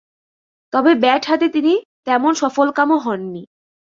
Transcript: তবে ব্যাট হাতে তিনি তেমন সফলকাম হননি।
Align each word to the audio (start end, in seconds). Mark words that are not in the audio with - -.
তবে 0.73 0.91
ব্যাট 0.95 1.23
হাতে 1.25 1.47
তিনি 1.49 1.73
তেমন 2.05 2.31
সফলকাম 2.33 2.89
হননি। 3.03 3.43